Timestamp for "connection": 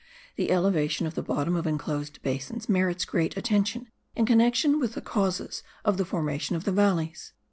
4.25-4.79